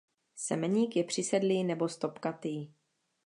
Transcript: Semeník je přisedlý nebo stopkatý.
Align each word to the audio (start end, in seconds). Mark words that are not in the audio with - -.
Semeník 0.35 0.95
je 0.95 1.03
přisedlý 1.03 1.63
nebo 1.63 1.89
stopkatý. 1.89 2.73